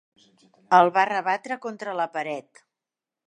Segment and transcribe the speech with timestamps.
[0.77, 2.63] El va rebatre contra la paret.